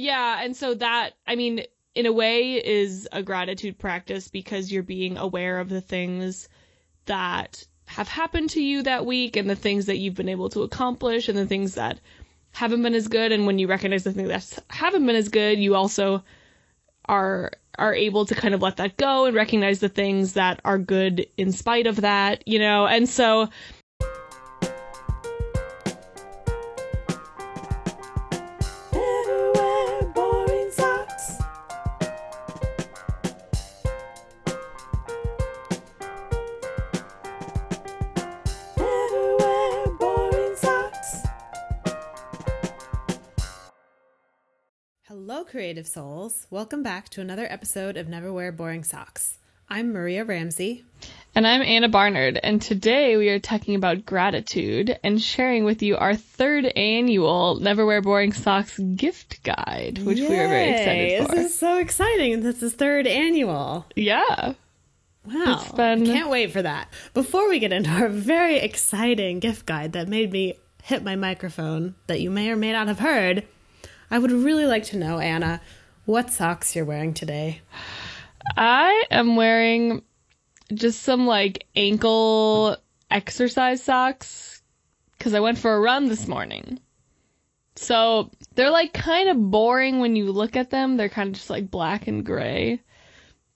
[0.00, 4.82] Yeah, and so that I mean, in a way, is a gratitude practice because you're
[4.82, 6.48] being aware of the things
[7.04, 10.62] that have happened to you that week and the things that you've been able to
[10.62, 12.00] accomplish and the things that
[12.52, 13.30] haven't been as good.
[13.30, 16.24] And when you recognize the things that haven't been as good you also
[17.04, 20.78] are are able to kind of let that go and recognize the things that are
[20.78, 22.86] good in spite of that you know?
[22.86, 23.50] And so
[45.70, 46.48] creative souls.
[46.50, 49.38] Welcome back to another episode of Never Wear Boring Socks.
[49.68, 50.84] I'm Maria Ramsey.
[51.32, 52.40] And I'm Anna Barnard.
[52.42, 57.86] And today we are talking about gratitude and sharing with you our third annual Never
[57.86, 61.36] Wear Boring Socks gift guide, which Yay, we are very excited for.
[61.36, 62.40] This is so exciting.
[62.40, 63.86] This is third annual.
[63.94, 64.54] Yeah.
[65.24, 65.64] Wow.
[65.76, 66.02] Been...
[66.02, 66.88] I can't wait for that.
[67.14, 71.94] Before we get into our very exciting gift guide that made me hit my microphone
[72.08, 73.46] that you may or may not have heard,
[74.10, 75.60] I would really like to know, Anna,
[76.04, 77.60] what socks you're wearing today.
[78.56, 80.02] I am wearing
[80.72, 82.76] just some like ankle
[83.10, 84.62] exercise socks
[85.16, 86.80] because I went for a run this morning.
[87.76, 90.96] So they're like kind of boring when you look at them.
[90.96, 92.80] They're kind of just like black and gray.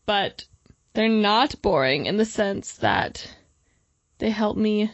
[0.06, 0.44] But
[0.92, 3.34] they're not boring in the sense that
[4.18, 4.90] they help me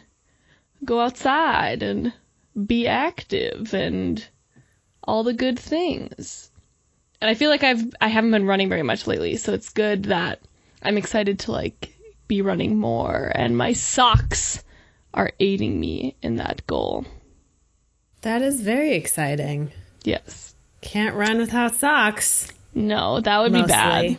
[0.83, 2.13] go outside and
[2.65, 4.25] be active and
[5.11, 6.49] all the good things.
[7.19, 10.05] And I feel like I've I haven't been running very much lately, so it's good
[10.05, 10.39] that
[10.81, 11.93] I'm excited to like
[12.29, 14.63] be running more and my socks
[15.13, 17.05] are aiding me in that goal.
[18.21, 19.73] That is very exciting.
[20.05, 20.55] Yes.
[20.79, 22.47] Can't run without socks.
[22.73, 23.67] No, that would Mostly.
[23.67, 24.17] be bad.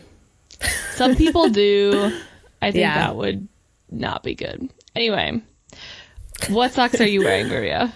[0.90, 2.20] Some people do.
[2.60, 2.98] I think yeah.
[2.98, 3.48] that would
[3.90, 4.68] not be good.
[4.94, 5.40] Anyway,
[6.50, 7.94] what socks are you wearing, Maria?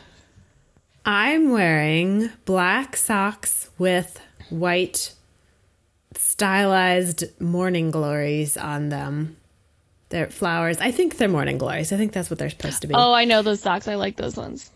[1.08, 5.14] I'm wearing black socks with white
[6.16, 9.36] stylized morning glories on them.
[10.08, 10.78] They're flowers.
[10.78, 11.92] I think they're morning glories.
[11.92, 12.94] I think that's what they're supposed to be.
[12.94, 13.86] Oh, I know those socks.
[13.86, 14.72] I like those ones.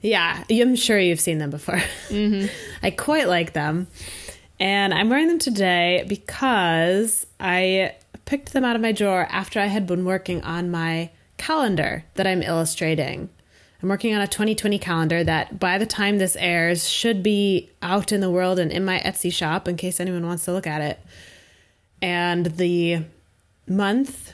[0.00, 1.82] Yeah, I'm sure you've seen them before.
[2.08, 2.46] Mm-hmm.
[2.82, 3.88] I quite like them.
[4.58, 9.66] And I'm wearing them today because I picked them out of my drawer after I
[9.66, 13.28] had been working on my calendar that I'm illustrating.
[13.82, 18.10] I'm working on a 2020 calendar that by the time this airs should be out
[18.10, 20.80] in the world and in my Etsy shop in case anyone wants to look at
[20.80, 20.98] it.
[22.02, 23.04] And the
[23.68, 24.32] month,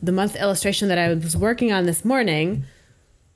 [0.00, 2.64] the month illustration that I was working on this morning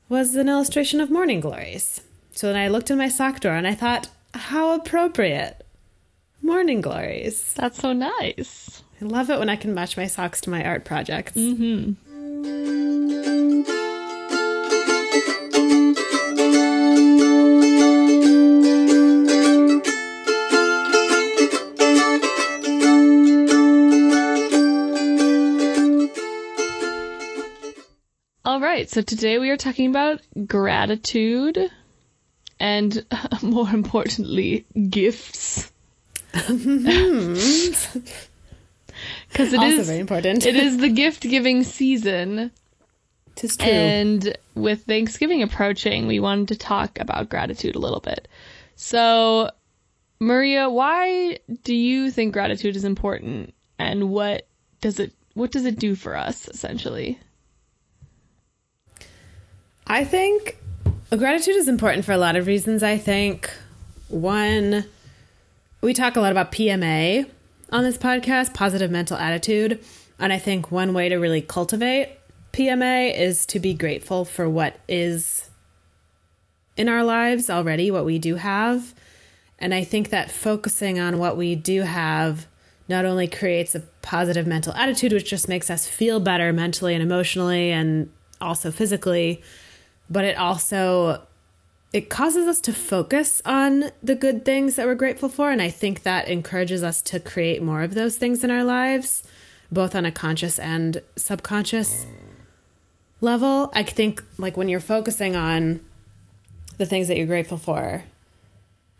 [0.08, 2.00] was an illustration of morning glories.
[2.32, 5.66] So then I looked in my sock drawer and I thought, how appropriate.
[6.40, 7.52] Morning glories.
[7.54, 8.82] That's so nice.
[9.00, 11.32] I love it when I can match my socks to my art projects.
[11.34, 11.92] Mm-hmm.
[28.72, 31.70] Right, so today we are talking about gratitude
[32.58, 33.04] and
[33.42, 35.70] more importantly, gifts.
[36.32, 38.00] Mm-hmm.
[39.28, 40.46] Because it also is very important.
[40.46, 42.52] it is the gift giving season.
[43.34, 43.66] Tis true.
[43.66, 48.28] And with Thanksgiving approaching, we wanted to talk about gratitude a little bit.
[48.76, 49.50] So,
[50.20, 54.46] Maria, why do you think gratitude is important and what
[54.82, 57.18] does it what does it do for us essentially?
[59.86, 60.58] I think
[61.10, 62.82] gratitude is important for a lot of reasons.
[62.82, 63.50] I think
[64.08, 64.84] one,
[65.80, 67.28] we talk a lot about PMA
[67.70, 69.82] on this podcast, positive mental attitude.
[70.18, 72.16] And I think one way to really cultivate
[72.52, 75.48] PMA is to be grateful for what is
[76.76, 78.94] in our lives already, what we do have.
[79.58, 82.46] And I think that focusing on what we do have
[82.88, 87.02] not only creates a positive mental attitude, which just makes us feel better mentally and
[87.02, 89.42] emotionally and also physically,
[90.10, 91.22] but it also
[91.92, 95.50] it causes us to focus on the good things that we're grateful for.
[95.50, 99.22] And i think that encourages us to create more of those things in our lives
[99.70, 102.04] both on a conscious and subconscious
[103.22, 103.70] level.
[103.74, 105.80] I think like when you're focusing on
[106.76, 108.04] the things that you're grateful for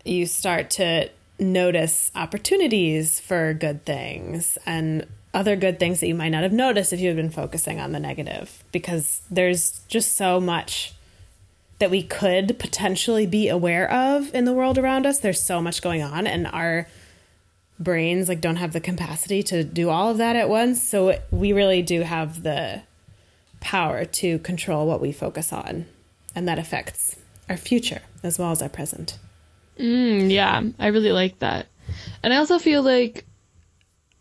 [0.05, 1.09] you start to
[1.39, 4.59] notice opportunities for good things.
[4.67, 7.81] And other good things that you might not have noticed if you had been focusing
[7.81, 10.95] on the negative because there's just so much
[11.79, 15.19] that we could potentially be aware of in the world around us.
[15.19, 16.87] There's so much going on, and our
[17.81, 20.81] brains like don't have the capacity to do all of that at once.
[20.81, 22.83] So we really do have the
[23.59, 25.87] power to control what we focus on,
[26.37, 27.17] and that affects
[27.49, 29.19] our future as well as our present.
[29.79, 31.67] Mm, yeah, I really like that.
[32.23, 33.25] And I also feel like,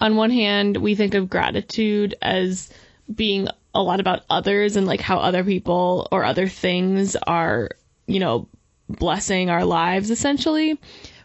[0.01, 2.69] on one hand, we think of gratitude as
[3.13, 7.69] being a lot about others and like how other people or other things are,
[8.07, 8.49] you know,
[8.89, 10.79] blessing our lives essentially.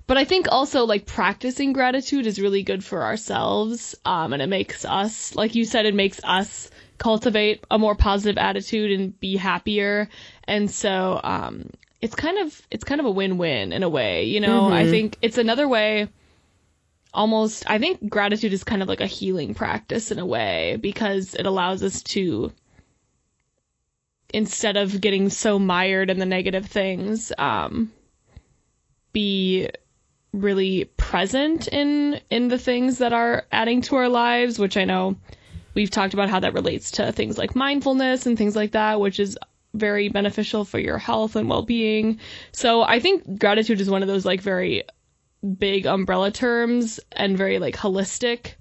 [0.06, 3.96] But I think also like practicing gratitude is really good for ourselves.
[4.04, 8.38] Um, and it makes us, like you said, it makes us cultivate a more positive
[8.38, 10.08] attitude and be happier.
[10.44, 11.70] And so, um,
[12.00, 14.74] it's kind of, it's kind of a win-win in a way, you know, mm-hmm.
[14.74, 16.08] I think it's another way
[17.16, 21.34] almost, I think gratitude is kind of like a healing practice in a way because
[21.34, 22.52] it allows us to,
[24.32, 27.90] instead of getting so mired in the negative things, um,
[29.12, 29.68] be
[30.32, 35.16] really present in in the things that are adding to our lives, which I know
[35.74, 39.18] we've talked about how that relates to things like mindfulness and things like that, which
[39.18, 39.38] is
[39.72, 42.18] very beneficial for your health and well-being.
[42.52, 44.84] So I think gratitude is one of those like very
[45.58, 48.54] big umbrella terms and very like holistic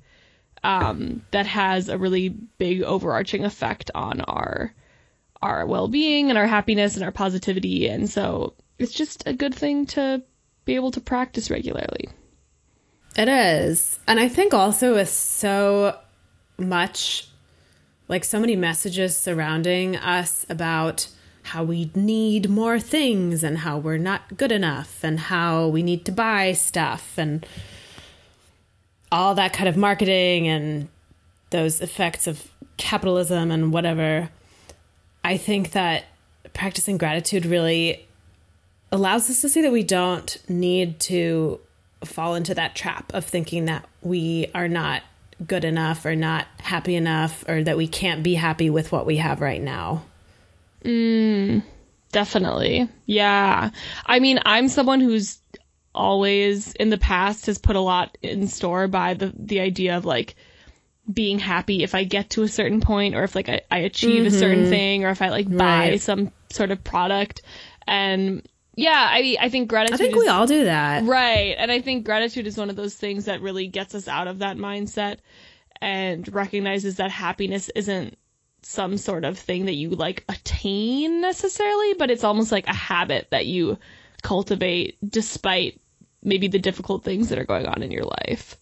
[0.64, 4.74] um, that has a really big overarching effect on our
[5.42, 9.86] our well-being and our happiness and our positivity and so it's just a good thing
[9.86, 10.22] to
[10.66, 12.10] be able to practice regularly.
[13.16, 14.00] It is.
[14.08, 15.98] And I think also with so
[16.58, 17.30] much,
[18.08, 21.08] like so many messages surrounding us about
[21.46, 26.04] how we need more things and how we're not good enough and how we need
[26.04, 27.46] to buy stuff and
[29.12, 30.88] all that kind of marketing and
[31.52, 34.28] those effects of capitalism and whatever.
[35.24, 36.06] I think that
[36.54, 38.08] practicing gratitude really
[38.92, 41.60] allows us to see that we don't need to
[42.04, 45.04] fall into that trap of thinking that we are not
[45.46, 49.18] good enough or not happy enough or that we can't be happy with what we
[49.18, 50.04] have right now.
[50.86, 51.64] Mm,
[52.12, 52.88] definitely.
[53.06, 53.72] Yeah.
[54.06, 55.40] I mean, I'm someone who's
[55.94, 60.04] always in the past has put a lot in store by the the idea of
[60.06, 60.36] like
[61.12, 64.26] being happy if I get to a certain point or if like I, I achieve
[64.26, 64.36] mm-hmm.
[64.36, 64.70] a certain mm-hmm.
[64.70, 66.02] thing or if I like buy right.
[66.02, 67.44] some sort of product
[67.88, 69.96] and yeah, I I think gratitude.
[69.96, 71.56] I think is, we all do that, right?
[71.58, 74.40] And I think gratitude is one of those things that really gets us out of
[74.40, 75.20] that mindset
[75.82, 78.18] and recognizes that happiness isn't
[78.68, 83.28] some sort of thing that you like attain necessarily, but it's almost like a habit
[83.30, 83.78] that you
[84.24, 85.80] cultivate despite
[86.24, 88.58] maybe the difficult things that are going on in your life.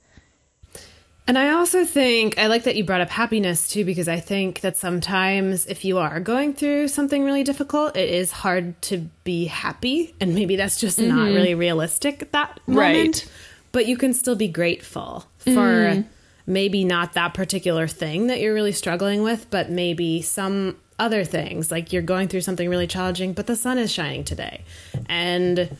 [1.26, 4.60] And I also think I like that you brought up happiness too, because I think
[4.60, 9.46] that sometimes if you are going through something really difficult, it is hard to be
[9.46, 10.14] happy.
[10.20, 11.16] And maybe that's just mm-hmm.
[11.16, 13.24] not really realistic at that moment.
[13.24, 13.32] Right.
[13.72, 16.06] But you can still be grateful for mm.
[16.46, 21.72] Maybe not that particular thing that you're really struggling with, but maybe some other things.
[21.72, 24.64] Like you're going through something really challenging, but the sun is shining today.
[25.08, 25.78] And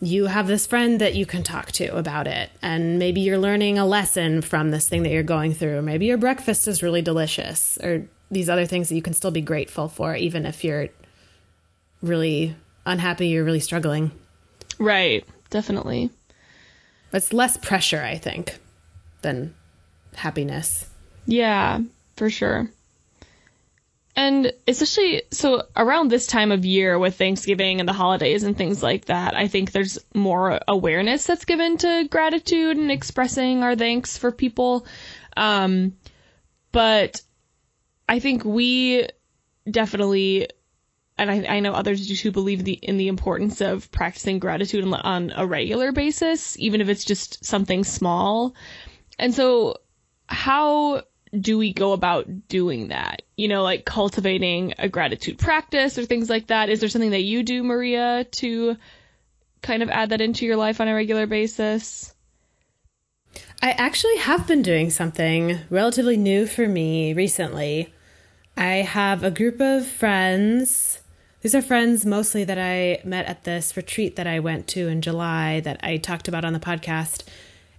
[0.00, 2.50] you have this friend that you can talk to about it.
[2.60, 5.82] And maybe you're learning a lesson from this thing that you're going through.
[5.82, 9.42] Maybe your breakfast is really delicious or these other things that you can still be
[9.42, 10.88] grateful for even if you're
[12.00, 12.56] really
[12.86, 14.10] unhappy you're really struggling.
[14.78, 15.24] Right.
[15.50, 16.10] Definitely.
[17.12, 18.58] It's less pressure i think
[19.22, 19.54] than
[20.14, 20.88] happiness
[21.26, 21.80] yeah
[22.16, 22.68] for sure
[24.14, 28.82] and especially so around this time of year with Thanksgiving and the holidays and things
[28.82, 34.18] like that, I think there's more awareness that's given to gratitude and expressing our thanks
[34.18, 34.86] for people.
[35.34, 35.96] Um,
[36.72, 37.22] but
[38.06, 39.08] I think we
[39.70, 40.48] definitely,
[41.16, 44.84] and I, I know others do too, believe the, in the importance of practicing gratitude
[44.84, 48.54] on, on a regular basis, even if it's just something small.
[49.18, 49.76] And so,
[50.26, 51.02] how
[51.38, 53.22] do we go about doing that?
[53.36, 56.68] You know, like cultivating a gratitude practice or things like that.
[56.68, 58.76] Is there something that you do, Maria, to
[59.62, 62.14] kind of add that into your life on a regular basis?
[63.62, 67.92] I actually have been doing something relatively new for me recently.
[68.56, 71.00] I have a group of friends.
[71.40, 75.00] These are friends mostly that I met at this retreat that I went to in
[75.00, 77.22] July that I talked about on the podcast.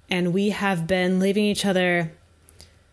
[0.09, 2.11] And we have been leaving each other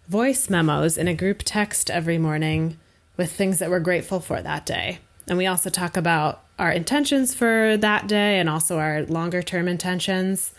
[0.09, 2.79] voice memos in a group text every morning
[3.17, 4.99] with things that we're grateful for that day.
[5.29, 9.69] And we also talk about our intentions for that day and also our longer term
[9.69, 10.53] intentions.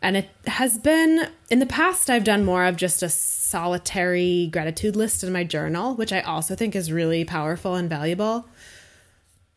[0.00, 4.94] And it has been, in the past, I've done more of just a solitary gratitude
[4.94, 8.46] list in my journal, which I also think is really powerful and valuable.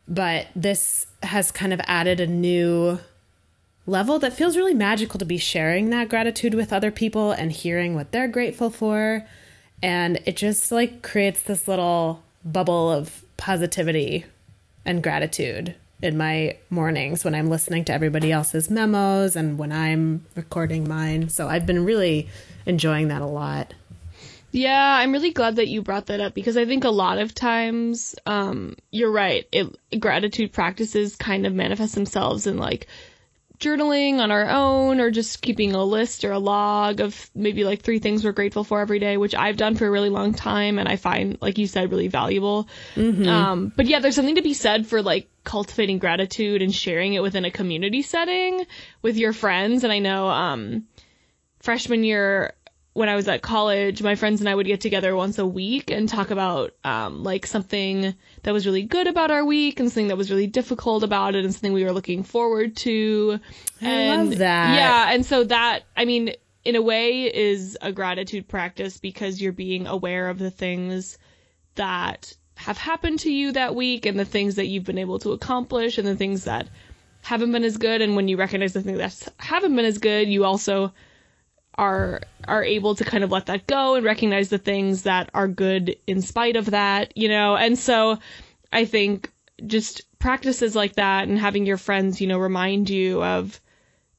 [0.08, 2.98] but this has kind of added a new
[3.86, 7.94] level that feels really magical to be sharing that gratitude with other people and hearing
[7.94, 9.26] what they're grateful for.
[9.82, 14.24] And it just like creates this little bubble of positivity
[14.84, 20.24] and gratitude in my mornings when I'm listening to everybody else's memos and when I'm
[20.34, 21.28] recording mine.
[21.28, 22.28] So I've been really
[22.66, 23.74] enjoying that a lot.
[24.50, 27.34] Yeah, I'm really glad that you brought that up because I think a lot of
[27.34, 29.46] times, um, you're right.
[29.50, 32.86] It, gratitude practices kind of manifest themselves in like
[33.62, 37.82] journaling on our own or just keeping a list or a log of maybe like
[37.82, 40.78] three things we're grateful for every day, which I've done for a really long time
[40.78, 42.68] and I find, like you said, really valuable.
[42.94, 43.28] Mm-hmm.
[43.28, 47.22] Um, but yeah, there's something to be said for like cultivating gratitude and sharing it
[47.22, 48.66] within a community setting
[49.00, 49.84] with your friends.
[49.84, 50.86] And I know, um,
[51.60, 52.54] freshman year,
[52.94, 55.90] when I was at college, my friends and I would get together once a week
[55.90, 60.08] and talk about um, like something that was really good about our week and something
[60.08, 63.40] that was really difficult about it and something we were looking forward to.
[63.80, 64.74] I and, love that.
[64.74, 66.34] Yeah, and so that I mean,
[66.64, 71.16] in a way, is a gratitude practice because you're being aware of the things
[71.76, 75.32] that have happened to you that week and the things that you've been able to
[75.32, 76.68] accomplish and the things that
[77.22, 78.02] haven't been as good.
[78.02, 80.92] And when you recognize the things that haven't been as good, you also
[81.76, 85.48] are are able to kind of let that go and recognize the things that are
[85.48, 87.56] good in spite of that, you know.
[87.56, 88.18] And so
[88.72, 89.32] I think
[89.66, 93.60] just practices like that and having your friends, you know, remind you of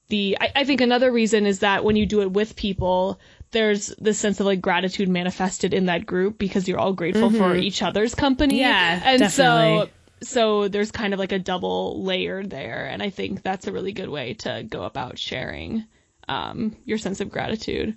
[0.10, 3.20] the I, I think another reason is that when you do it with people,
[3.52, 7.38] there's this sense of like gratitude manifested in that group because you're all grateful mm-hmm.
[7.38, 8.60] for each other's company.
[8.60, 9.02] Yeah.
[9.04, 9.88] And definitely.
[9.88, 9.90] so
[10.22, 13.92] so there's kind of like a double layer there and I think that's a really
[13.92, 15.86] good way to go about sharing
[16.34, 17.96] um, your sense of gratitude.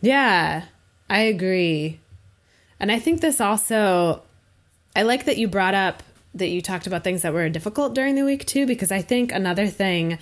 [0.00, 0.64] Yeah,
[1.08, 2.00] I agree.
[2.80, 4.22] And I think this also,
[4.94, 6.02] I like that you brought up
[6.34, 9.32] that you talked about things that were difficult during the week too, because I think
[9.32, 10.18] another thing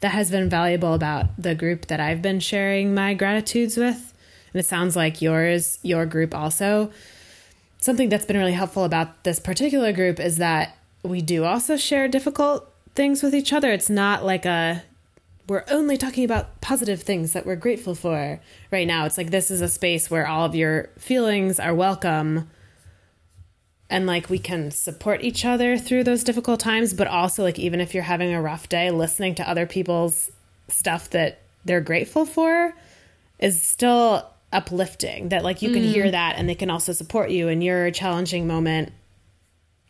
[0.00, 4.14] that has been valuable about the group that I've been sharing my gratitudes with,
[4.52, 6.90] and it sounds like yours, your group also,
[7.80, 12.08] something that's been really helpful about this particular group is that we do also share
[12.08, 13.70] difficult things with each other.
[13.70, 14.82] It's not like a
[15.48, 18.40] we're only talking about positive things that we're grateful for
[18.70, 19.06] right now.
[19.06, 22.50] It's like this is a space where all of your feelings are welcome
[23.90, 27.80] and like we can support each other through those difficult times, but also like even
[27.80, 30.30] if you're having a rough day, listening to other people's
[30.68, 32.74] stuff that they're grateful for
[33.38, 35.30] is still uplifting.
[35.30, 35.92] That like you can mm.
[35.92, 38.92] hear that and they can also support you in your challenging moment.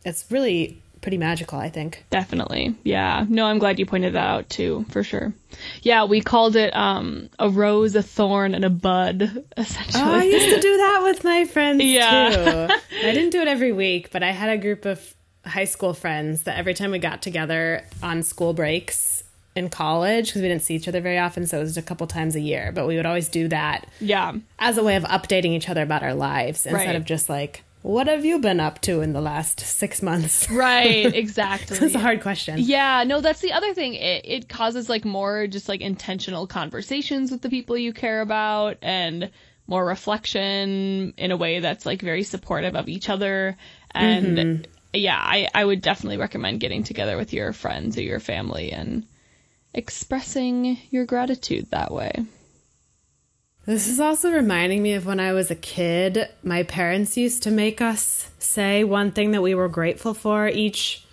[0.05, 2.05] It's really pretty magical, I think.
[2.09, 2.75] Definitely.
[2.83, 3.25] Yeah.
[3.27, 5.33] No, I'm glad you pointed that out too, for sure.
[5.81, 10.03] Yeah, we called it um, a rose, a thorn, and a bud, essentially.
[10.03, 12.29] Oh, I used to do that with my friends yeah.
[12.29, 12.73] too.
[13.07, 15.15] I didn't do it every week, but I had a group of
[15.45, 19.23] high school friends that every time we got together on school breaks
[19.55, 22.05] in college, because we didn't see each other very often, so it was a couple
[22.07, 23.87] times a year, but we would always do that.
[23.99, 24.33] Yeah.
[24.59, 26.95] As a way of updating each other about our lives instead right.
[26.95, 30.49] of just like, what have you been up to in the last six months?
[30.51, 31.77] Right, exactly.
[31.77, 32.55] That's a hard question.
[32.59, 33.93] Yeah, no, that's the other thing.
[33.93, 38.77] It, it causes like more just like intentional conversations with the people you care about
[38.81, 39.31] and
[39.65, 43.55] more reflection in a way that's like very supportive of each other.
[43.91, 44.71] And mm-hmm.
[44.93, 49.05] yeah, I, I would definitely recommend getting together with your friends or your family and
[49.73, 52.25] expressing your gratitude that way.
[53.65, 56.27] This is also reminding me of when I was a kid.
[56.43, 61.05] My parents used to make us say one thing that we were grateful for each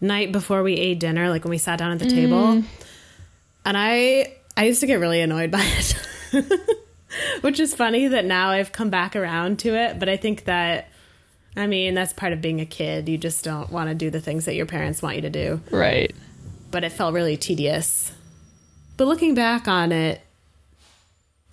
[0.00, 2.14] night before we ate dinner, like when we sat down at the mm.
[2.14, 2.62] table.
[3.64, 5.96] And I I used to get really annoyed by it.
[7.40, 10.88] Which is funny that now I've come back around to it, but I think that
[11.56, 13.08] I mean, that's part of being a kid.
[13.08, 15.60] You just don't want to do the things that your parents want you to do.
[15.70, 16.12] Right.
[16.70, 18.12] But it felt really tedious.
[18.96, 20.20] But looking back on it,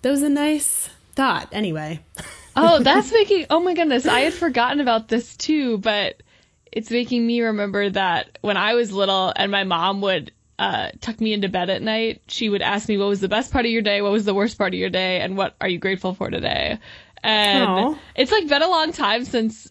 [0.02, 2.00] that was a nice thought, anyway.
[2.56, 3.46] oh, that's making.
[3.50, 6.22] Oh my goodness, I had forgotten about this too, but
[6.70, 11.20] it's making me remember that when I was little and my mom would uh, tuck
[11.20, 13.70] me into bed at night, she would ask me what was the best part of
[13.70, 16.14] your day, what was the worst part of your day, and what are you grateful
[16.14, 16.78] for today.
[17.22, 17.98] And Aww.
[18.14, 19.68] it's like been a long time since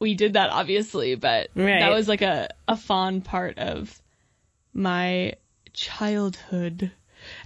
[0.00, 1.80] we did that, obviously, but right.
[1.80, 4.00] that was like a, a fond part of
[4.72, 5.34] my
[5.72, 6.92] childhood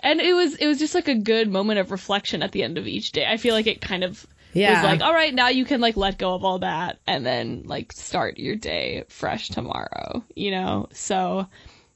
[0.00, 2.78] and it was it was just like a good moment of reflection at the end
[2.78, 3.26] of each day.
[3.26, 4.82] I feel like it kind of yeah.
[4.82, 7.62] was like, all right, now you can like let go of all that and then
[7.66, 10.88] like start your day fresh tomorrow, you know?
[10.92, 11.46] So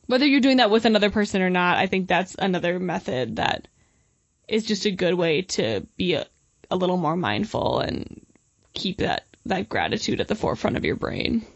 [0.06, 3.68] whether you're doing that with another person or not, I think that's another method that
[4.48, 6.26] is just a good way to be a,
[6.70, 8.24] a little more mindful and
[8.74, 11.46] keep that that gratitude at the forefront of your brain.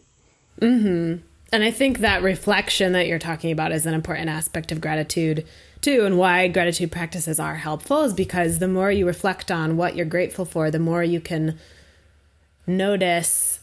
[0.61, 1.21] Mhm.
[1.53, 5.47] And I think that reflection that you're talking about is an important aspect of gratitude
[5.81, 9.97] too, and why gratitude practices are helpful is because the more you reflect on what
[9.97, 11.59] you're grateful for, the more you can
[12.67, 13.61] notice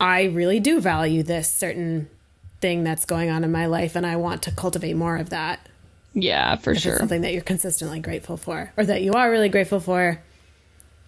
[0.00, 2.08] I really do value this certain
[2.60, 5.60] thing that's going on in my life, and I want to cultivate more of that.
[6.14, 6.96] Yeah, for If sure.
[6.98, 10.20] something that you're consistently grateful for, or that you are really grateful for,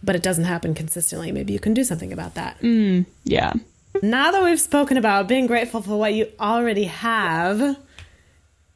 [0.02, 2.61] but it doesn't happen consistently, maybe you can do something about that.
[2.61, 3.52] Mm, yeah.
[4.02, 7.76] Now that we've spoken about being grateful for what you already have,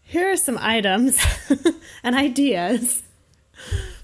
[0.06, 1.18] here are some items
[2.02, 3.02] and ideas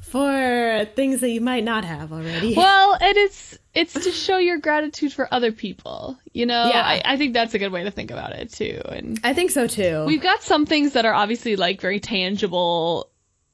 [0.00, 2.54] for things that you might not have already.
[2.54, 6.18] Well, and it's it's to show your gratitude for other people.
[6.32, 6.82] You know, Yeah.
[6.82, 8.82] I, I think that's a good way to think about it too.
[8.85, 10.04] And I think so too.
[10.06, 13.09] we've got some things that are obviously like very tangible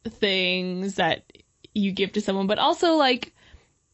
[0.09, 1.31] things that
[1.75, 3.35] you give to someone, but also like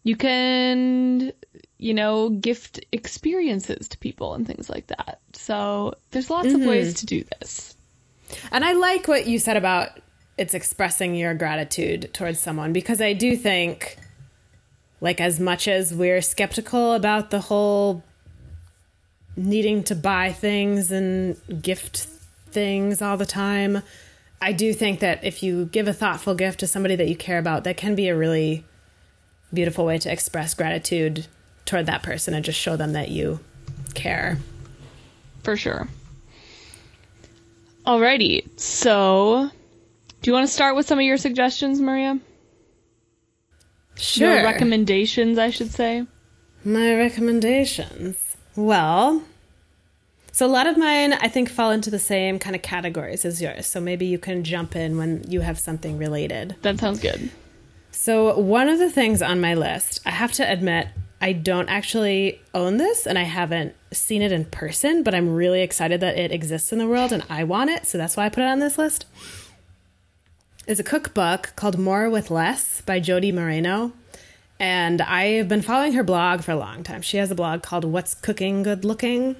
[0.05, 1.33] you can,
[1.77, 5.21] you know, gift experiences to people and things like that.
[5.33, 6.69] So there's lots of mm-hmm.
[6.69, 7.74] ways to do this.
[8.51, 9.91] And I like what you said about
[10.37, 13.97] it's expressing your gratitude towards someone because I do think,
[15.01, 18.03] like, as much as we're skeptical about the whole
[19.37, 22.09] needing to buy things and gift
[22.51, 23.83] things all the time,
[24.41, 27.39] I do think that if you give a thoughtful gift to somebody that you care
[27.39, 28.65] about, that can be a really
[29.53, 31.27] beautiful way to express gratitude
[31.65, 33.41] toward that person and just show them that you
[33.95, 34.39] care.
[35.43, 35.89] For sure.
[37.87, 39.51] Alrighty, so
[40.23, 42.19] do you want to start with some of your suggestions, Maria?
[43.97, 44.37] Sure.
[44.37, 46.07] Your recommendations, I should say.
[46.65, 48.37] My recommendations.
[48.57, 49.23] Well,
[50.33, 53.43] so a lot of mine I think fall into the same kind of categories as
[53.43, 53.67] yours.
[53.67, 56.57] So maybe you can jump in when you have something related.
[56.63, 57.31] That sounds good.
[57.91, 60.89] So one of the things on my list, I have to admit,
[61.25, 65.63] I don't actually own this and I haven't seen it in person, but I'm really
[65.63, 68.29] excited that it exists in the world and I want it, so that's why I
[68.29, 69.07] put it on this list.
[70.67, 73.95] Is a cookbook called More with Less by Jodi Moreno.
[74.61, 77.01] And I've been following her blog for a long time.
[77.01, 79.35] She has a blog called What's Cooking Good Looking.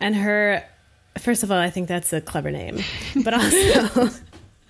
[0.00, 0.64] And her,
[1.16, 2.80] first of all, I think that's a clever name,
[3.22, 4.10] but also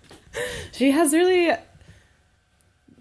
[0.73, 1.57] she has really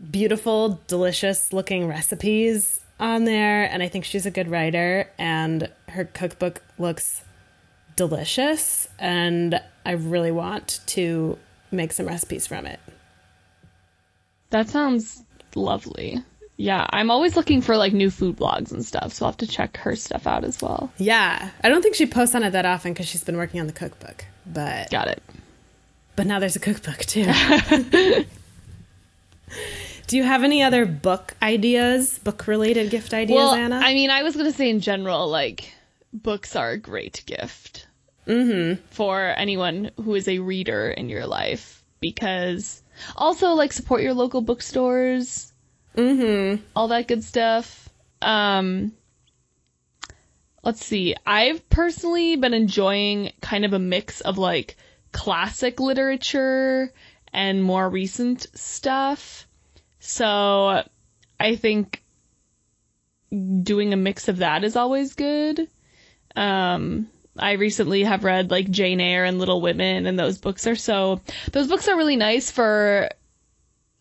[0.09, 3.63] beautiful, delicious looking recipes on there.
[3.63, 5.09] And I think she's a good writer.
[5.17, 7.23] And her cookbook looks
[7.95, 8.87] delicious.
[8.99, 11.37] And I really want to
[11.71, 12.79] make some recipes from it.
[14.51, 15.23] That sounds
[15.55, 16.23] lovely.
[16.57, 19.47] Yeah, I'm always looking for like new food blogs and stuff, so I'll have to
[19.47, 20.91] check her stuff out as well.
[20.97, 21.49] Yeah.
[21.63, 23.73] I don't think she posts on it that often because she's been working on the
[23.73, 24.25] cookbook.
[24.45, 25.23] But Got it.
[26.15, 27.25] but now there's a cookbook too.
[30.11, 33.77] Do you have any other book ideas, book related gift ideas, well, Anna?
[33.77, 35.73] I mean, I was gonna say in general, like
[36.11, 37.87] books are a great gift
[38.27, 38.83] mm-hmm.
[38.89, 42.83] for anyone who is a reader in your life because
[43.15, 45.53] also like support your local bookstores,
[45.95, 46.61] mm-hmm.
[46.75, 47.87] all that good stuff.
[48.21, 48.91] Um,
[50.61, 51.15] let's see.
[51.25, 54.75] I've personally been enjoying kind of a mix of like
[55.13, 56.91] classic literature
[57.31, 59.47] and more recent stuff.
[60.03, 60.83] So
[61.39, 62.03] I think
[63.63, 65.67] doing a mix of that is always good.
[66.35, 70.75] Um, I recently have read like Jane Eyre and Little Women, and those books are
[70.75, 73.09] so, those books are really nice for,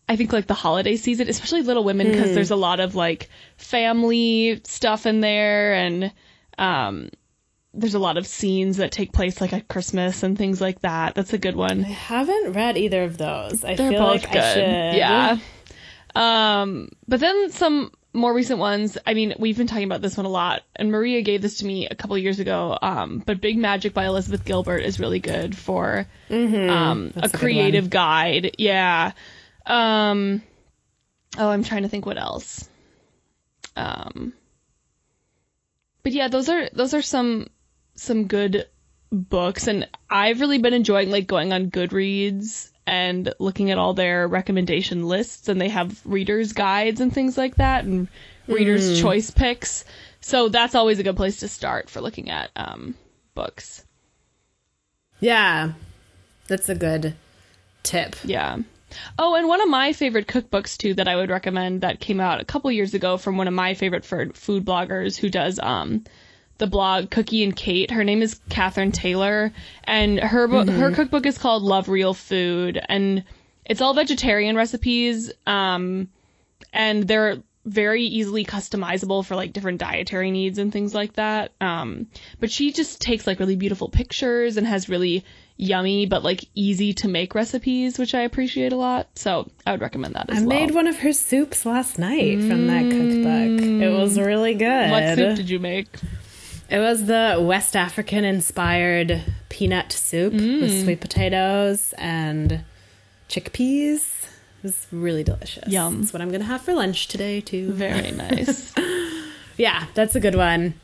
[0.09, 3.29] I think like the holiday season, especially Little Women, because there's a lot of like
[3.57, 6.11] family stuff in there, and
[6.57, 7.09] um,
[7.73, 11.15] there's a lot of scenes that take place like at Christmas and things like that.
[11.15, 11.85] That's a good one.
[11.85, 13.63] I haven't read either of those.
[13.63, 14.41] I They're feel both like good.
[14.41, 14.97] I should.
[14.97, 15.37] Yeah.
[16.15, 18.97] Um, but then some more recent ones.
[19.05, 21.65] I mean, we've been talking about this one a lot, and Maria gave this to
[21.65, 22.77] me a couple years ago.
[22.81, 27.19] Um, but Big Magic by Elizabeth Gilbert is really good for um, a Mm-hmm.
[27.19, 28.55] That's a good creative guide.
[28.57, 29.13] Yeah.
[29.65, 30.41] Um,
[31.37, 32.67] oh, I'm trying to think what else.
[33.75, 34.33] Um,
[36.03, 37.47] but yeah, those are those are some
[37.95, 38.67] some good
[39.11, 44.27] books, and I've really been enjoying like going on Goodreads and looking at all their
[44.27, 48.07] recommendation lists, and they have readers guides and things like that, and
[48.47, 49.85] readers choice picks.
[50.21, 52.95] So that's always a good place to start for looking at um,
[53.33, 53.85] books.
[55.19, 55.73] Yeah.
[56.47, 57.15] That's a good
[57.83, 58.15] tip.
[58.23, 58.59] Yeah.
[59.17, 62.41] Oh, and one of my favorite cookbooks too that I would recommend that came out
[62.41, 66.03] a couple years ago from one of my favorite food bloggers who does um
[66.61, 67.89] the blog Cookie and Kate.
[67.89, 69.51] Her name is Kathryne Taylor,
[69.83, 73.23] and her bo- her cookbook is called Love Real Food, and
[73.65, 75.31] it's all vegetarian recipes.
[75.47, 76.07] Um,
[76.71, 81.51] and they're very easily customizable for like different dietary needs and things like that.
[81.59, 82.07] Um,
[82.39, 85.25] but she just takes like really beautiful pictures and has really
[85.57, 89.09] yummy but like easy to make recipes, which I appreciate a lot.
[89.15, 90.59] So I would recommend that as I well.
[90.59, 93.67] made one of her soups last night from that cookbook.
[93.81, 94.91] It was really good.
[94.91, 95.87] What soup did you make?
[96.71, 102.63] It was the West African inspired peanut soup with sweet potatoes and
[103.27, 104.23] chickpeas.
[104.59, 105.67] It was really delicious.
[105.67, 105.99] Yum.
[105.99, 107.73] That's what I'm going to have for lunch today, too.
[107.73, 108.73] Very nice.
[109.57, 110.75] Yeah, that's a good one.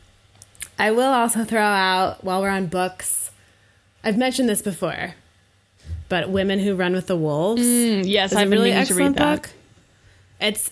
[0.78, 3.30] I will also throw out, while we're on books,
[4.04, 5.14] I've mentioned this before,
[6.10, 7.62] but Women Who Run with the Wolves.
[7.62, 9.42] Mm, yes, I've been really meaning to read excellent that.
[9.42, 9.50] book.
[10.40, 10.70] It's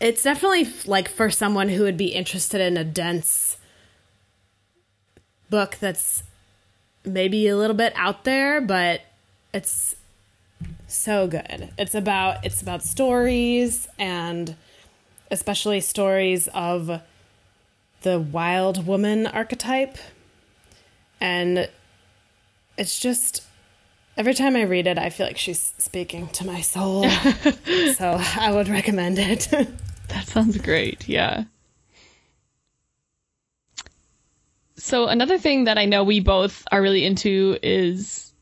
[0.00, 3.45] it's definitely like for someone who would be interested in a dense
[5.50, 6.22] book that's
[7.04, 9.02] maybe a little bit out there, but
[9.52, 9.96] it's
[10.86, 11.70] so good.
[11.78, 14.56] It's about it's about stories and
[15.30, 17.00] especially stories of
[18.02, 19.98] the wild woman archetype.
[21.20, 21.68] And
[22.76, 23.42] it's just
[24.16, 27.08] every time I read it, I feel like she's speaking to my soul.
[27.96, 29.48] so I would recommend it.
[30.08, 31.08] That sounds great.
[31.08, 31.44] Yeah.
[34.86, 38.32] So another thing that I know we both are really into is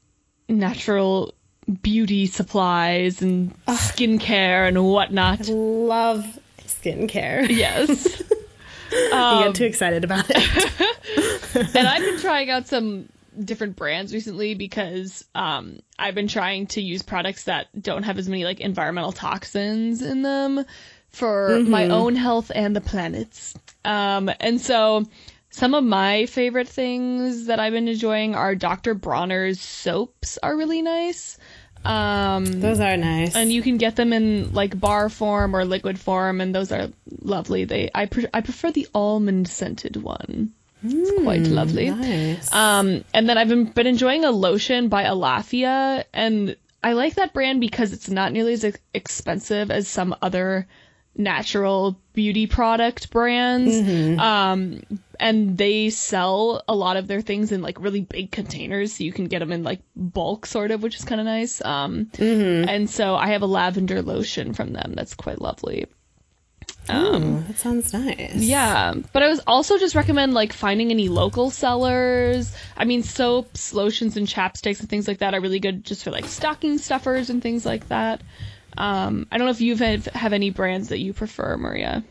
[0.47, 1.33] natural
[1.81, 5.49] beauty supplies and skincare and whatnot.
[5.49, 7.49] I Love skincare.
[7.49, 8.23] Yes.
[8.93, 11.75] I get too excited about it.
[11.75, 13.09] and I've been trying out some
[13.43, 18.29] different brands recently because um, I've been trying to use products that don't have as
[18.29, 20.67] many like environmental toxins in them
[21.09, 23.55] for my own health and the planet's.
[23.83, 25.07] Um, and so
[25.55, 28.93] some of my favorite things that I've been enjoying are Dr.
[28.97, 31.39] Bronner's soaps are really nice.
[31.85, 33.37] Um, Those are nice.
[33.37, 36.89] and you can get them in like bar form or liquid form, and those are
[37.21, 37.65] lovely.
[37.67, 40.51] They I pre- I prefer the almond scented one.
[40.83, 41.89] It's quite lovely.
[41.91, 42.53] nice.
[42.53, 47.33] Um, and then I've been, been enjoying a lotion by Alaffia, and I like that
[47.33, 50.67] brand because it's not nearly as expensive as some other
[51.17, 53.75] natural beauty product brands.
[54.21, 54.83] Um,
[55.21, 59.13] and they sell a lot of their things in like really big containers, so you
[59.13, 61.65] can get them in like bulk, sort of, which is kind of nice.
[61.65, 65.87] Um, and so I have a lavender lotion from them that's quite lovely.
[66.91, 68.35] Ooh, that sounds nice.
[68.35, 72.55] Yeah, but I was also just recommend like finding any local sellers.
[72.77, 76.11] I mean, soaps, lotions, and chapsticks and things like that are really good just for
[76.11, 78.21] like stocking stuffers and things like that.
[78.77, 82.05] Um, I don't know if you have, have any brands that you prefer, Maria.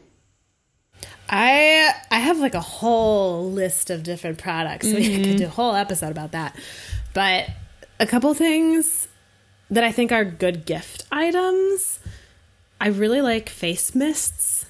[1.30, 4.86] I I have like a whole list of different products.
[4.86, 6.56] We could do a whole episode about that.
[7.14, 7.50] But
[8.00, 9.08] a couple things
[9.70, 12.00] that I think are good gift items.
[12.80, 14.66] I really like face mists.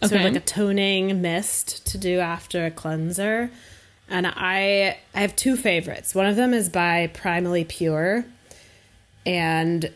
[0.00, 3.50] Sort of like a toning mist to do after a cleanser.
[4.08, 6.14] And I I have two favorites.
[6.14, 8.24] One of them is by Primally Pure
[9.26, 9.92] and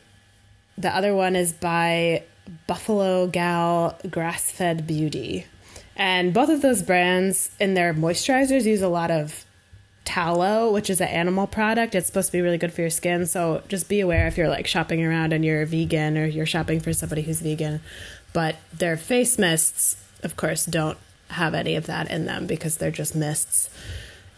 [0.77, 2.25] the other one is by
[2.67, 5.47] Buffalo Gal Grass Fed Beauty.
[5.97, 9.45] And both of those brands in their moisturizers use a lot of
[10.05, 11.95] tallow, which is an animal product.
[11.95, 13.27] It's supposed to be really good for your skin.
[13.27, 16.81] So just be aware if you're like shopping around and you're vegan or you're shopping
[16.81, 17.81] for somebody who's vegan.
[18.33, 22.91] But their face mists, of course, don't have any of that in them because they're
[22.91, 23.71] just mists.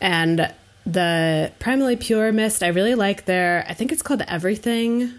[0.01, 0.53] And
[0.85, 5.14] the Primally Pure mist, I really like their, I think it's called Everything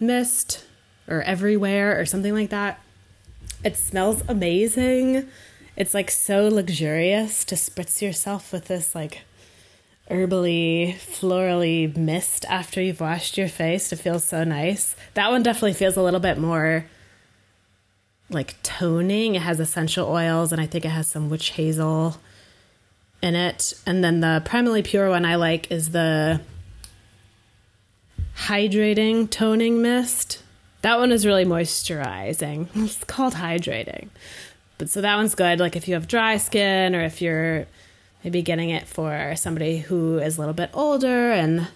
[0.00, 0.64] mist
[1.08, 2.80] or Everywhere or something like that.
[3.64, 5.28] It smells amazing.
[5.76, 9.22] It's like so luxurious to spritz yourself with this like
[10.10, 14.96] herbally, florally mist after you've washed your face to feel so nice.
[15.14, 16.86] That one definitely feels a little bit more
[18.30, 19.34] like toning.
[19.34, 22.16] It has essential oils and I think it has some witch hazel
[23.22, 23.74] in it.
[23.86, 26.40] And then the primally pure one I like is the
[28.38, 30.42] hydrating toning mist.
[30.82, 32.68] That one is really moisturizing.
[32.74, 34.08] It's called hydrating.
[34.78, 37.66] But so that one's good like if you have dry skin or if you're
[38.22, 41.66] maybe getting it for somebody who is a little bit older and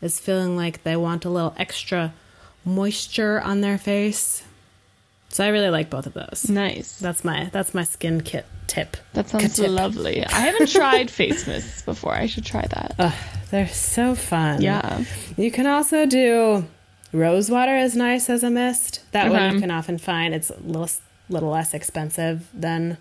[0.00, 2.14] is feeling like they want a little extra
[2.64, 4.42] moisture on their face.
[5.28, 6.48] So I really like both of those.
[6.48, 6.98] Nice.
[6.98, 8.96] That's my that's my skin kit tip.
[9.12, 9.70] That sounds Ka-tip.
[9.70, 10.24] lovely.
[10.24, 12.14] I haven't tried face mists before.
[12.14, 12.94] I should try that.
[12.98, 13.12] Ugh,
[13.54, 14.60] they're so fun.
[14.60, 15.04] yeah.
[15.36, 16.66] You can also do
[17.12, 19.04] rose water is nice as a mist.
[19.12, 20.34] That one you can often find.
[20.34, 20.88] It's a little
[21.28, 22.98] little less expensive than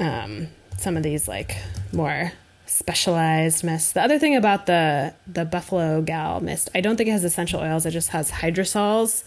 [0.00, 1.58] um, some of these like
[1.92, 2.32] more
[2.64, 3.92] specialized mists.
[3.92, 7.60] The other thing about the the Buffalo Gal mist, I don't think it has essential
[7.60, 7.84] oils.
[7.84, 9.24] It just has hydrosols.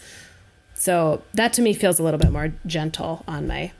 [0.74, 3.70] So that to me feels a little bit more gentle on my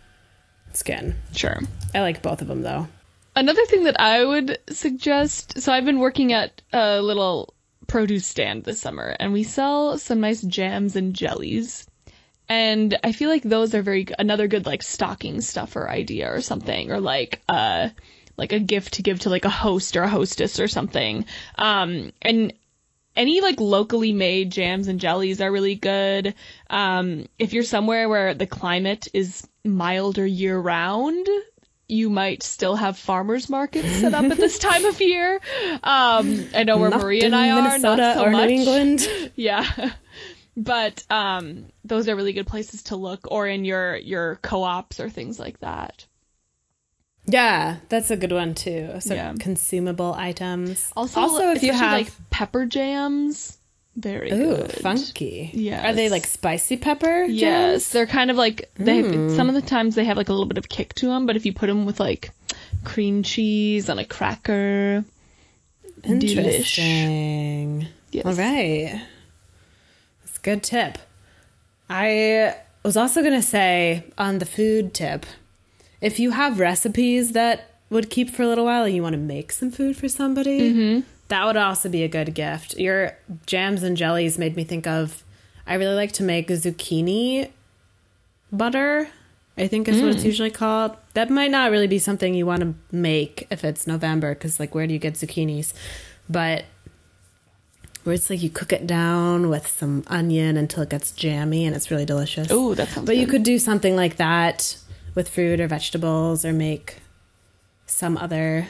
[0.72, 1.16] skin.
[1.34, 1.58] Sure.
[1.92, 2.86] I like both of them though.
[3.34, 7.54] Another thing that I would suggest so I've been working at a little
[7.86, 11.86] produce stand this summer and we sell some nice jams and jellies.
[12.48, 16.90] And I feel like those are very another good like stocking stuffer idea or something
[16.90, 17.88] or like uh
[18.36, 21.24] like a gift to give to like a host or a hostess or something.
[21.56, 22.52] Um and
[23.16, 26.34] any like locally made jams and jellies are really good.
[26.70, 31.28] Um, if you're somewhere where the climate is milder year round,
[31.92, 35.40] you might still have farmers markets set up at this time of year.
[35.82, 38.48] Um, I know where Not Maria and I are, Minnesota not so or much.
[38.48, 39.08] New England.
[39.36, 39.90] Yeah.
[40.56, 45.08] But um, those are really good places to look, or in your your co-ops or
[45.08, 46.06] things like that.
[47.24, 48.96] Yeah, that's a good one too.
[49.00, 49.34] So Yeah.
[49.38, 50.90] consumable items.
[50.96, 53.58] Also, also if you have like pepper jams,
[53.96, 54.72] very ooh good.
[54.72, 55.50] funky.
[55.52, 55.84] Yes.
[55.84, 57.24] Are they like spicy pepper?
[57.24, 59.02] Yes, they're kind of like they.
[59.36, 61.36] Some of the times they have like a little bit of kick to them, but
[61.36, 62.30] if you put them with like
[62.84, 65.04] cream cheese and a cracker,
[66.02, 66.36] delish.
[66.36, 67.86] Interesting.
[68.10, 68.26] Yes.
[68.26, 69.00] All right.
[70.24, 70.98] That's a good tip.
[71.88, 75.26] I was also going to say on the food tip
[76.00, 79.18] if you have recipes that would keep for a little while and you want to
[79.18, 81.08] make some food for somebody, Mm-hmm.
[81.32, 82.76] That would also be a good gift.
[82.78, 83.16] Your
[83.46, 85.24] jams and jellies made me think of
[85.66, 87.50] I really like to make zucchini
[88.52, 89.08] butter.
[89.56, 90.14] I think is what Mm.
[90.14, 90.96] it's usually called.
[91.14, 94.74] That might not really be something you want to make if it's November because, like,
[94.74, 95.72] where do you get zucchinis?
[96.28, 96.64] But
[98.04, 101.76] where it's like you cook it down with some onion until it gets jammy and
[101.76, 102.48] it's really delicious.
[102.50, 103.06] Oh, that sounds.
[103.06, 104.76] But you could do something like that
[105.14, 106.96] with fruit or vegetables or make
[107.86, 108.68] some other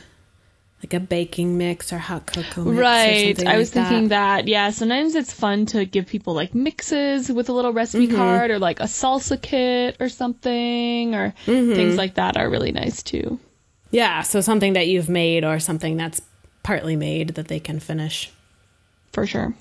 [0.83, 2.79] like a baking mix or hot cocoa mix.
[2.79, 3.47] Right.
[3.47, 4.49] I was like thinking that.
[4.49, 4.71] Yeah.
[4.71, 8.17] Sometimes it's fun to give people like mixes with a little recipe Mm-hmm.
[8.17, 11.75] card or like a salsa kit or something or Mm-hmm.
[11.75, 13.39] things like that are really nice too.
[13.91, 16.23] Yeah, so something that you've made or something that's
[16.63, 18.31] partly made that they can finish.
[19.13, 19.55] For sure.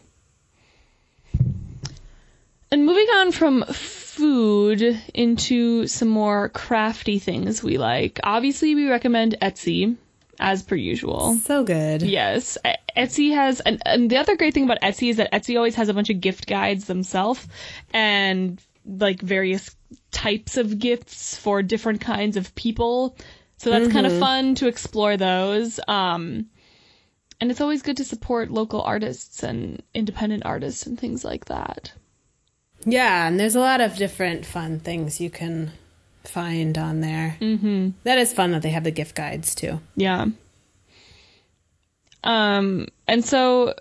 [2.71, 4.81] And moving on from food
[5.13, 8.19] into some more crafty things we like.
[8.23, 9.97] Obviously, we recommend Etsy
[10.41, 11.35] as per usual.
[11.35, 12.01] So good.
[12.01, 12.57] Yes,
[12.97, 15.87] Etsy has, and, and the other great thing about Etsy is that Etsy always has
[15.87, 17.47] a bunch of gift guides themselves
[17.93, 19.75] and like various
[20.11, 23.15] types of gifts for different kinds of people.
[23.57, 25.79] So that's kind of fun to explore those.
[25.87, 26.47] Um,
[27.39, 31.93] and it's always good to support local artists and independent artists and things like that.
[32.83, 35.71] Yeah, and there's a lot of different fun things you can
[36.23, 37.37] find on there.
[37.39, 37.89] Mm-hmm.
[38.03, 39.79] That is fun that they have the gift guides too.
[39.95, 40.27] Yeah.
[42.23, 43.75] Um, and so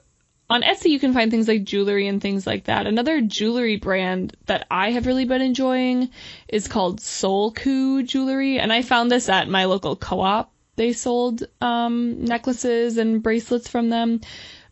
[0.50, 2.86] on Etsy, you can find things like jewelry and things like that.
[2.86, 6.10] Another jewelry brand that I have really been enjoying
[6.48, 10.52] is called Soulku Jewelry, and I found this at my local co-op.
[10.74, 14.22] They sold um, necklaces and bracelets from them,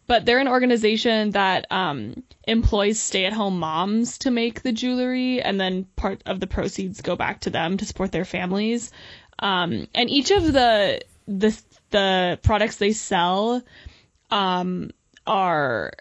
[0.08, 5.84] but they're an organization that um, employs stay-at-home moms to make the jewelry, and then
[5.94, 8.90] part of the proceeds go back to them to support their families.
[9.38, 13.62] Um, and each of the the the products they sell
[14.30, 14.90] um,
[15.26, 15.92] are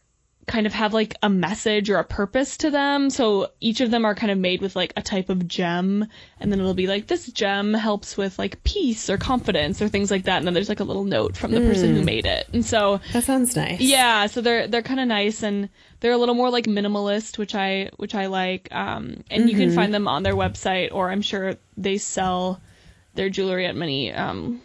[0.48, 3.10] kind of have like a message or a purpose to them.
[3.10, 6.08] So each of them are kind of made with like a type of gem,
[6.40, 10.10] and then it'll be like this gem helps with like peace or confidence or things
[10.10, 10.38] like that.
[10.38, 12.48] And then there's like a little note from the person who made it.
[12.54, 13.82] And so That sounds nice.
[13.82, 15.68] yeah, so they're they're kind of nice and
[16.00, 18.70] they're a little more like minimalist, which I which I like.
[18.72, 22.62] Um, and you can find them on their website, or I'm sure they sell
[23.16, 24.62] their jewelry at many um,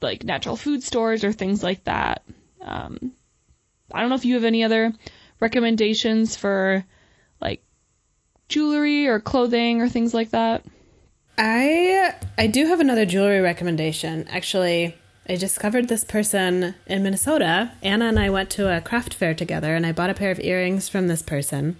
[0.00, 2.22] like natural food stores or things like that.
[2.60, 3.12] Um,
[3.92, 4.92] I don't know if you have any other
[5.40, 6.84] recommendations for
[7.40, 7.62] like
[8.48, 10.64] jewelry or clothing or things like that.
[11.38, 14.26] I I do have another jewelry recommendation.
[14.28, 14.94] Actually,
[15.28, 17.72] I discovered this person in Minnesota.
[17.82, 20.40] Anna and I went to a craft fair together and I bought a pair of
[20.40, 21.76] earrings from this person.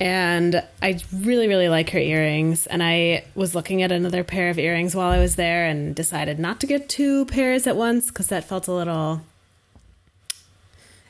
[0.00, 2.66] And I really, really like her earrings.
[2.66, 6.38] And I was looking at another pair of earrings while I was there and decided
[6.38, 9.22] not to get two pairs at once because that felt a little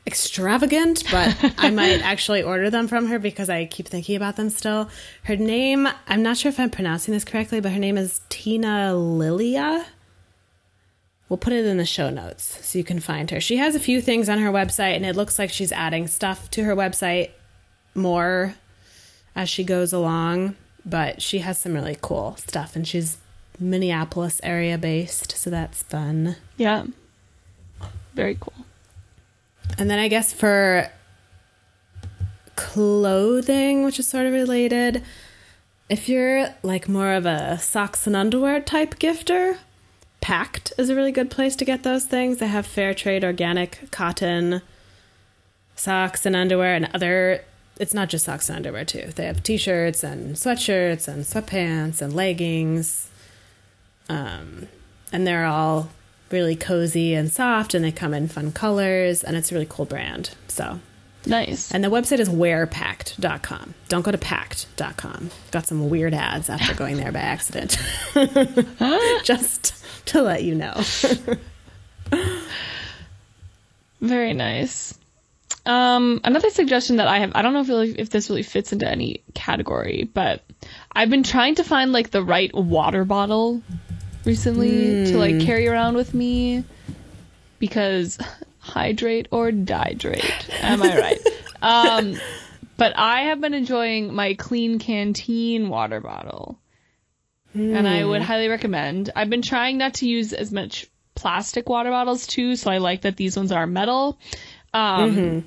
[0.06, 4.50] extravagant, but I might actually order them from her because I keep thinking about them
[4.50, 4.88] still.
[5.24, 8.94] Her name, I'm not sure if I'm pronouncing this correctly, but her name is Tina
[8.94, 9.86] Lilia.
[11.28, 13.40] We'll put it in the show notes so you can find her.
[13.40, 16.50] She has a few things on her website, and it looks like she's adding stuff
[16.52, 17.30] to her website
[17.94, 18.54] more
[19.34, 20.54] as she goes along.
[20.84, 23.18] But she has some really cool stuff, and she's
[23.58, 26.36] Minneapolis area based, so that's fun.
[26.56, 26.84] Yeah,
[28.14, 28.65] very cool.
[29.78, 30.90] And then I guess for
[32.56, 35.02] clothing, which is sort of related.
[35.88, 39.58] If you're like more of a socks and underwear type gifter,
[40.20, 42.38] Pact is a really good place to get those things.
[42.38, 44.62] They have fair trade organic cotton
[45.76, 47.44] socks and underwear and other
[47.78, 49.12] it's not just socks and underwear too.
[49.14, 53.10] They have t-shirts and sweatshirts and sweatpants and leggings.
[54.08, 54.68] Um,
[55.12, 55.90] and they're all
[56.30, 59.84] really cozy and soft and they come in fun colors and it's a really cool
[59.84, 60.30] brand.
[60.48, 60.80] So
[61.24, 61.72] Nice.
[61.72, 63.74] and the website is wearpact.com.
[63.88, 65.30] Don't go to pact.com.
[65.50, 67.76] Got some weird ads after going there by accident.
[69.24, 69.74] Just
[70.06, 70.74] to let you know.
[74.00, 74.96] Very nice.
[75.64, 78.72] Um, another suggestion that I have, I don't know if, really, if this really fits
[78.72, 80.42] into any category, but
[80.92, 83.62] I've been trying to find like the right water bottle
[84.26, 86.64] recently to like carry around with me
[87.58, 88.18] because
[88.58, 90.50] hydrate or dihydrate.
[90.62, 91.20] Am I right?
[91.62, 92.16] um,
[92.76, 96.58] but I have been enjoying my Klean Kanteen water bottle.
[97.54, 99.10] And I would highly recommend.
[99.16, 103.00] I've been trying not to use as much plastic water bottles too, so I like
[103.02, 104.18] that these ones are metal.
[104.74, 105.44] Um,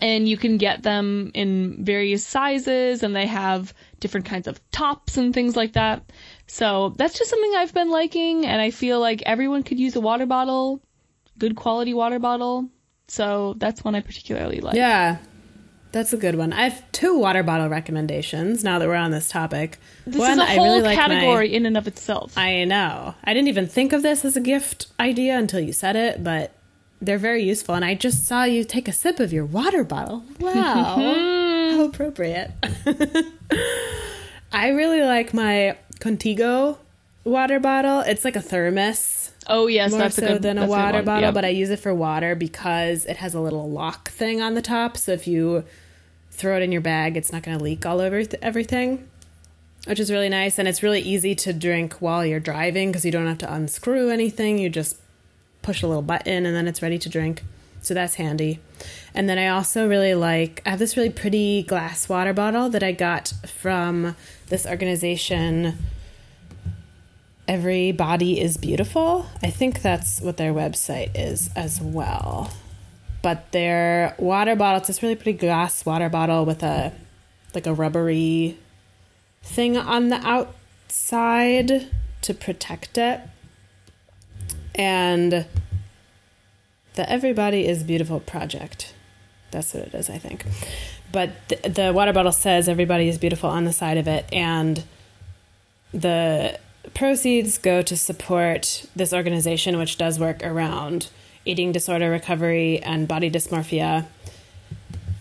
[0.00, 5.16] And you can get them in various sizes, and they have different kinds of tops
[5.16, 6.04] and things like that.
[6.48, 10.00] So that's just something I've been liking, and I feel like everyone could use a
[10.00, 10.80] water bottle,
[11.38, 12.68] good quality water bottle.
[13.06, 14.74] So that's one I particularly like.
[14.74, 15.18] Yeah.
[15.90, 16.52] That's a good one.
[16.52, 19.78] I have two water bottle recommendations now that we're on this topic.
[20.06, 22.36] This one, is a I whole really like my- category in and of itself.
[22.36, 23.14] I know.
[23.24, 26.52] I didn't even think of this as a gift idea until you said it, but
[27.00, 27.74] they're very useful.
[27.74, 30.24] And I just saw you take a sip of your water bottle.
[30.38, 30.52] Wow.
[31.70, 32.50] How appropriate.
[34.52, 36.78] I really like my Contigo
[37.24, 38.00] water bottle.
[38.00, 41.04] It's like a thermos oh yes, more that's so a good than a water one.
[41.04, 44.54] bottle, but I use it for water because it has a little lock thing on
[44.54, 44.96] the top.
[44.96, 45.64] So if you
[46.30, 49.08] throw it in your bag, it's not going to leak all over th- everything,
[49.86, 50.58] which is really nice.
[50.58, 54.10] And it's really easy to drink while you're driving because you don't have to unscrew
[54.10, 54.58] anything.
[54.58, 55.00] You just
[55.62, 57.42] push a little button and then it's ready to drink.
[57.80, 58.60] So that's handy.
[59.14, 62.82] And then I also really like, I have this really pretty glass water bottle that
[62.82, 64.14] I got from
[64.48, 65.78] this organization.
[67.46, 69.26] Every Body is Beautiful.
[69.42, 72.52] I think that's what their website is as well.
[73.22, 76.92] But their water bottle, it's this really pretty glass water bottle with a
[77.54, 78.58] like a rubbery
[79.42, 81.90] thing on the outside
[82.22, 83.20] to protect it.
[84.74, 85.46] And
[86.98, 88.92] the Everybody is Beautiful project.
[89.52, 90.44] That's what it is, I think.
[91.12, 94.26] But th- the water bottle says Everybody is Beautiful on the side of it.
[94.32, 94.82] And
[95.94, 96.58] the
[96.94, 101.08] proceeds go to support this organization, which does work around
[101.44, 104.04] eating disorder recovery and body dysmorphia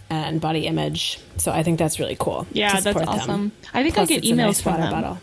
[0.10, 1.20] and body image.
[1.38, 2.48] So I think that's really cool.
[2.52, 3.14] Yeah, that's support them.
[3.16, 3.52] awesome.
[3.74, 4.92] I think Plus I get emails nice from water them.
[4.92, 5.18] bottle.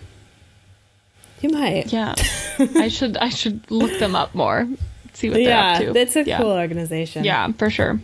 [1.41, 1.93] You might.
[1.93, 2.15] Yeah,
[2.59, 4.69] I should I should look them up more.
[5.15, 5.99] See what they're yeah, up to.
[5.99, 6.39] it's a yeah.
[6.39, 7.25] cool organization.
[7.25, 8.01] Yeah, for sure.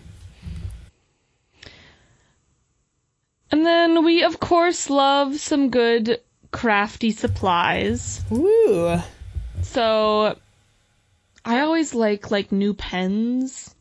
[3.51, 6.21] And then we of course love some good
[6.53, 8.23] crafty supplies.
[8.31, 8.99] Woo.
[9.63, 10.37] So
[11.45, 13.75] I always like like new pens.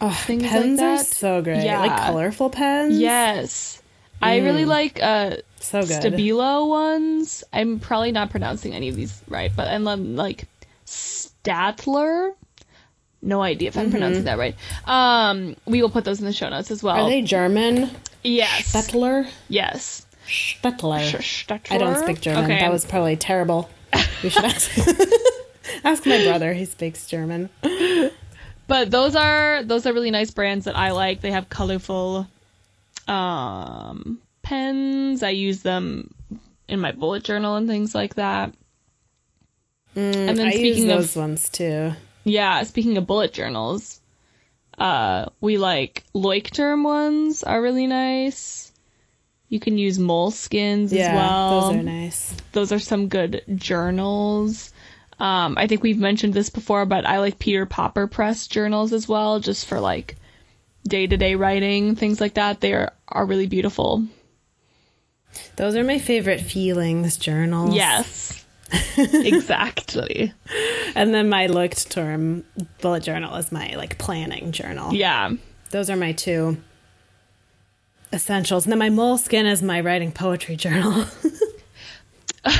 [0.00, 1.64] Oh, Things like pens are so great.
[1.64, 1.80] Yeah.
[1.80, 2.98] Like colorful pens.
[2.98, 3.82] Yes.
[4.22, 6.00] I really like uh So good.
[6.02, 7.42] Stabilo ones.
[7.52, 10.44] I'm probably not pronouncing any of these right, but I love like
[10.86, 12.34] Staedtler.
[13.20, 14.54] No idea if I'm pronouncing that right.
[14.86, 17.04] Um, we will put those in the show notes as well.
[17.04, 17.90] Are they German?
[18.22, 18.72] Yes.
[18.72, 19.28] Staedtler?
[19.48, 20.06] yes.
[20.26, 21.20] Staedtler.
[21.20, 21.72] Sh- Staedtler?
[21.72, 22.44] I don't speak German.
[22.44, 22.60] Okay.
[22.60, 23.68] That was probably terrible.
[24.22, 24.70] We should ask,
[25.84, 26.52] ask my brother.
[26.52, 27.48] He speaks German.
[28.66, 31.20] But those are those are really nice brands that I like.
[31.20, 32.26] They have colorful
[33.06, 35.22] um pens.
[35.22, 36.12] I use them
[36.68, 38.52] in my bullet journal and things like that.
[39.94, 41.92] and then Mm, I use speaking those of ones too.
[42.28, 44.00] Yeah, speaking of bullet journals,
[44.76, 48.70] uh we like Leuchtturm ones are really nice.
[49.48, 51.60] You can use Moleskines Yeah, as well.
[51.60, 52.34] those are nice.
[52.52, 54.72] those are some good journals.
[55.20, 59.08] Um, I think we've mentioned this before, but I like Peter Pauper Press journals as
[59.08, 60.14] well, just for like
[60.86, 62.60] day to day writing, things like that.
[62.60, 64.04] They are, are really beautiful.
[65.56, 67.74] Those are my favorite feelings journals.
[67.74, 68.44] Yes.
[68.98, 70.32] exactly.
[70.94, 72.44] And then my Leuchtturm
[72.80, 74.92] bullet journal is my like planning journal.
[74.94, 75.30] Yeah.
[75.70, 76.58] Those are my two
[78.12, 78.64] essentials.
[78.64, 81.04] And then my Moleskine is my writing poetry journal.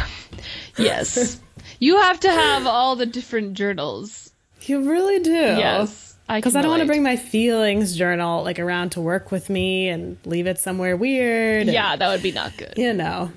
[0.76, 1.40] Yes.
[1.80, 4.30] you have to have all the different journals.
[4.62, 5.30] you really do.
[5.32, 6.16] Yes.
[6.28, 9.48] Because can I don't want to bring my feelings journal like around to work with
[9.50, 11.62] me and leave it somewhere weird.
[11.62, 12.74] and, Yeah, that would be not good.
[12.76, 13.32] you know,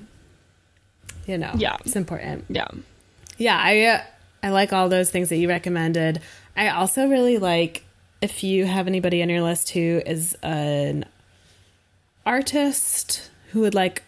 [1.26, 1.76] you know, Yeah.
[1.84, 2.44] it's important.
[2.48, 2.68] Yeah.
[3.38, 4.02] Yeah, I
[4.42, 6.20] I like all those things that you recommended.
[6.56, 7.84] I also really like
[8.20, 11.04] if you have anybody on your list who is an
[12.24, 14.02] artist who would like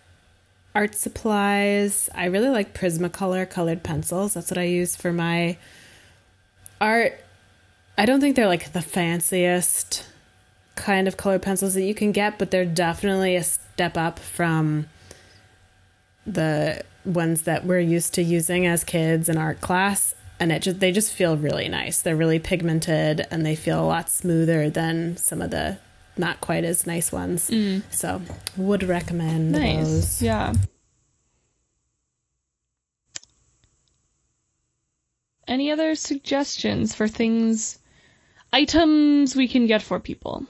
[0.75, 2.09] art supplies.
[2.15, 4.35] I really like Prismacolor colored pencils.
[4.35, 5.57] That's what I use for my
[6.81, 7.21] art.
[7.97, 10.05] I don't think they're like the fanciest
[10.75, 14.87] kind of colored pencils that you can get, but they're definitely a step up from
[16.27, 20.81] the ones that we're used to using as kids in art class and it just
[20.81, 25.17] they just feel really nice they're really pigmented and they feel a lot smoother than
[25.17, 25.79] some of the
[26.17, 27.83] not quite as nice ones mm.
[27.91, 28.21] so
[28.57, 29.87] would recommend Nice.
[29.87, 30.53] those Yeah.
[35.47, 37.79] Any other suggestions for things,
[38.53, 40.47] items we can get for people?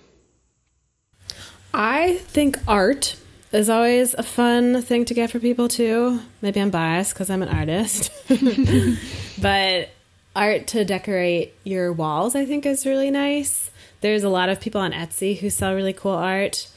[1.72, 3.16] i think art
[3.54, 6.20] is always a fun thing to get for people too.
[6.42, 8.10] Maybe i'm biased because i'm an artist.
[9.40, 9.90] But
[10.34, 13.70] art to decorate your walls i think is really nice.
[14.00, 16.68] There's a lot of people on etsy who sell really cool art.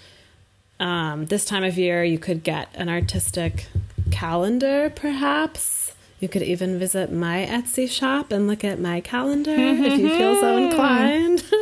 [0.80, 3.68] Um, this time of year you could get an artistic
[4.12, 5.94] calendar perhaps.
[6.20, 10.40] You could even visit my etsy shop and look at my calendar if you feel
[10.40, 11.44] so inclined.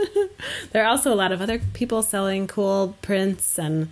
[0.72, 3.89] There are also a lot of other people selling cool prints and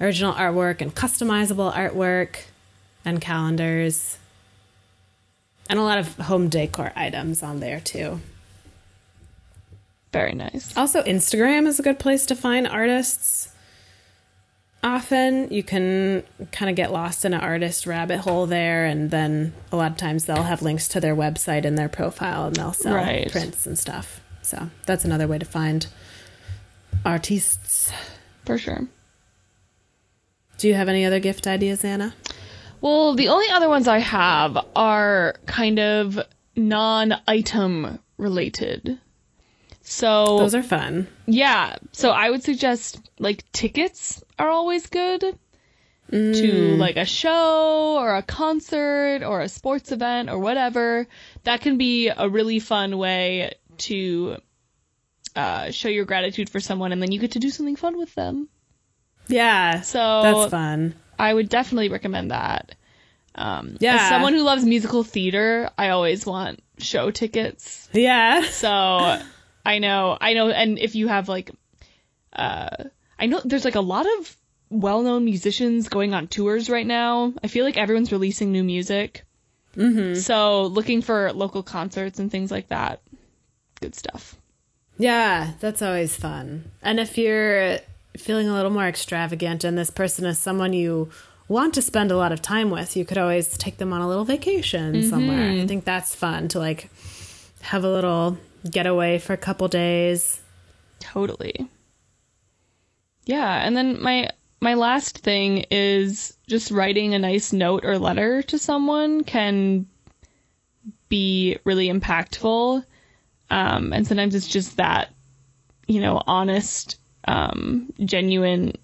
[0.00, 2.36] original artwork and customizable artwork
[3.04, 4.18] and calendars
[5.68, 8.20] and a lot of home decor items on there too
[10.12, 10.76] Very nice.
[10.76, 13.48] also, Instagram is a good place to find artists.
[14.82, 19.52] Often you can kind of get lost in an artist rabbit hole there, and then
[19.70, 22.72] a lot of times they'll have links to their website in their profile and they'll
[22.72, 23.30] sell Right.
[23.30, 24.20] prints and stuff.
[24.42, 25.86] So that's another way to find
[27.04, 27.92] artists.
[28.46, 28.86] For sure.
[30.60, 32.14] Do you have any other gift ideas, Anna?
[32.82, 36.20] Well, the only other ones I have are kind of
[36.54, 38.98] non item related.
[39.80, 41.08] So, Those are fun.
[41.26, 41.76] yeah.
[41.92, 45.24] So I would suggest like tickets are always good
[46.10, 51.06] to like a show or a concert or a sports event or whatever.
[51.44, 54.36] That can be a really fun way to
[55.34, 58.14] uh, show your gratitude for someone and then you get to do something fun with
[58.14, 58.48] them.
[59.30, 59.80] Yeah.
[59.82, 60.94] So that's fun.
[61.18, 62.74] I would definitely recommend that.
[63.34, 63.96] Um, Yeah.
[63.96, 67.88] As someone who loves musical theater, I always want show tickets.
[67.92, 68.42] Yeah.
[68.42, 69.18] So
[69.64, 71.50] I know, I know, and if you have like,
[72.32, 72.84] uh,
[73.18, 74.36] I know there's like a lot of
[74.70, 77.34] well-known musicians going on tours right now.
[77.42, 79.24] I feel like everyone's releasing new music.
[79.76, 80.14] Mm-hmm.
[80.14, 83.02] So looking for local concerts and things like that.
[83.80, 84.36] Good stuff.
[84.98, 86.70] Yeah, that's always fun.
[86.82, 87.78] And if you're
[88.16, 91.10] feeling a little more extravagant and this person is someone you
[91.48, 94.08] want to spend a lot of time with, you could always take them on a
[94.08, 95.50] little vacation somewhere.
[95.50, 96.88] I think that's fun to like
[97.60, 98.38] have a little
[98.70, 100.40] getaway for a couple days.
[101.00, 101.68] Totally.
[103.26, 104.30] Yeah, and then my
[104.60, 109.86] my last thing is just writing a nice note or letter to someone can
[111.08, 112.84] be really impactful.
[113.50, 115.12] Um, and sometimes it's just that,
[115.88, 118.74] you know, honest, um, genuine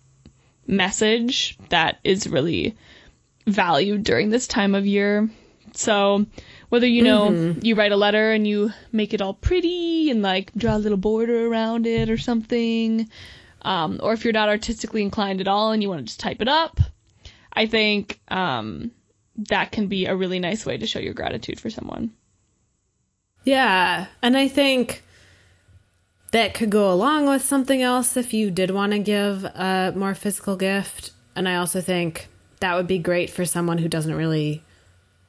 [0.67, 2.77] message that is really
[3.47, 5.29] valued during this time of year.
[5.75, 6.27] So
[6.69, 10.53] whether you know you write a letter and you make it all pretty and like
[10.55, 13.09] draw a little border around it or something,
[13.63, 16.41] um, or if you're not artistically inclined at all and you want to just type
[16.41, 16.81] it up,
[17.53, 18.91] I think um,
[19.49, 22.13] that can be a really nice way to show your gratitude for someone.
[23.45, 25.05] Yeah, and I think
[26.37, 30.15] that could go along with something else if you did want to give a more
[30.15, 31.11] physical gift.
[31.35, 32.29] And I also think
[32.61, 34.63] that would be great for someone who doesn't really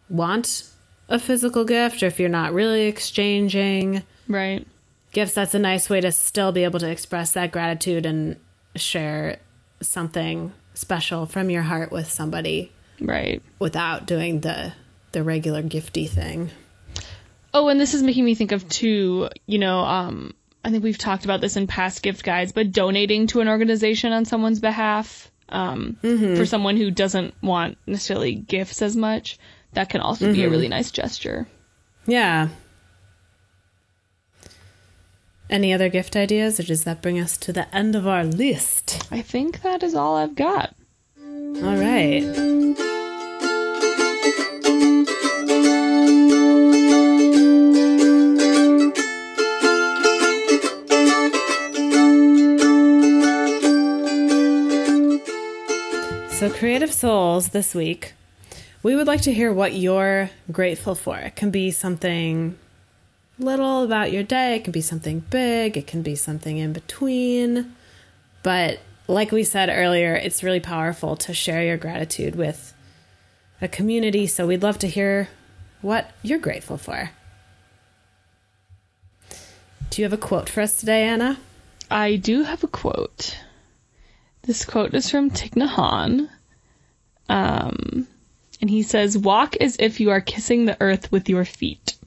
[0.10, 0.66] want
[1.08, 4.68] a physical gift or if you're not really exchanging Right.
[5.14, 8.36] gifts, that's a nice way to still be able to express that gratitude and
[8.76, 9.38] share
[9.80, 13.42] something special from your heart with somebody Right.
[13.60, 14.74] without doing the
[15.14, 16.52] the regular gifty thing.
[17.54, 20.34] Oh, and this is making me think of two, you know, um,
[20.68, 24.12] I think we've talked about this in past gift guides, but donating to an organization
[24.12, 29.40] on someone's behalf, um, for someone who doesn't want necessarily gifts as much,
[29.72, 31.48] that can also be a really nice gesture.
[32.06, 32.50] Yeah.
[35.50, 39.08] Any other gift ideas, or does that bring us to the end of our list?
[39.10, 40.76] I think that is all I've got.
[41.18, 42.57] All right.
[56.50, 58.14] Creative souls this week,
[58.84, 61.18] we would like to hear what you're grateful for.
[61.18, 62.58] It can be something
[63.40, 67.76] little about your day, it can be something big, it can be something in between.
[68.44, 72.74] But like we said earlier, it's really powerful to share your gratitude with
[73.62, 74.28] a community.
[74.28, 75.30] So we'd love to hear
[75.82, 77.12] what you're grateful for.
[79.90, 81.40] Do you have a quote for us today, Anna?
[81.90, 83.38] I do have a quote.
[84.44, 86.30] This quote is from Thich.
[87.30, 88.08] Um,
[88.62, 91.98] and he says, Walk as if you are kissing the earth with your feet.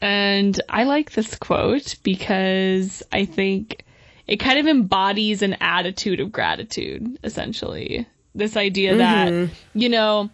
[0.00, 3.84] And I like this quote because I think
[4.26, 8.06] it kind of embodies an attitude of gratitude, essentially.
[8.34, 8.98] This idea mm-hmm.
[9.46, 10.30] that, you know,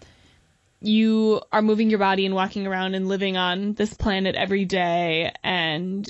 [0.81, 5.33] you are moving your body and walking around and living on this planet every day
[5.43, 6.09] and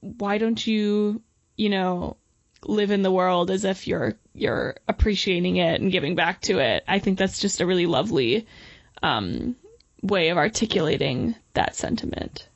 [0.00, 1.20] why don't you,
[1.56, 2.16] you know,
[2.64, 6.84] live in the world as if you're you're appreciating it and giving back to it.
[6.86, 8.46] I think that's just a really lovely
[9.02, 9.56] um,
[10.02, 12.48] way of articulating that sentiment.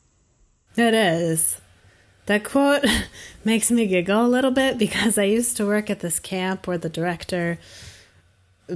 [0.76, 1.60] It is.
[2.26, 2.84] That quote
[3.44, 6.78] makes me giggle a little bit because I used to work at this camp where
[6.78, 7.58] the director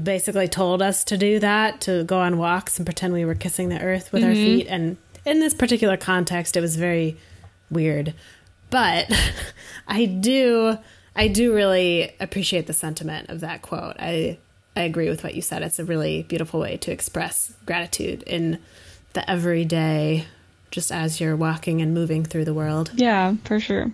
[0.03, 3.71] basically told us to do that to go on walks and pretend we were kissing
[3.71, 4.31] the earth with mm-hmm.
[4.31, 7.17] our feet and in this particular context it was very
[7.71, 8.13] weird
[8.69, 9.11] but
[9.89, 10.77] i do
[11.19, 14.39] i do really appreciate the sentiment of that quote i
[14.75, 18.59] i agree with what you said it's a really beautiful way to express gratitude in
[19.13, 20.25] the everyday
[20.71, 23.93] just as you're walking and moving through the world yeah for sure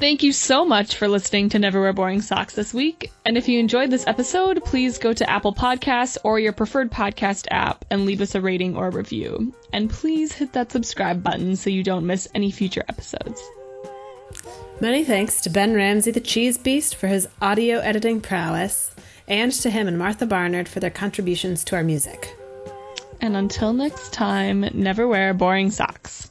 [0.00, 3.10] Thank you so much for listening to Never Wear Boring Socks this week.
[3.24, 7.48] And if you enjoyed this episode, please go to Apple Podcasts or your preferred podcast
[7.50, 9.52] app and leave us a rating or a review.
[9.72, 13.42] And please hit that subscribe button so you don't miss any future episodes.
[14.80, 18.92] Many thanks to Ben Ramsey, the Cheese Beast, for his audio editing prowess,
[19.26, 22.36] and to him and Martha Barnard for their contributions to our music.
[23.20, 26.30] And until next time, never wear boring socks.